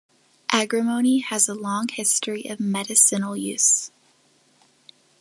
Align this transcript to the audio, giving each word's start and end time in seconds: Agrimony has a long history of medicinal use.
Agrimony 0.51 1.19
has 1.19 1.47
a 1.47 1.53
long 1.53 1.87
history 1.87 2.45
of 2.45 2.59
medicinal 2.59 3.37
use. 3.37 3.91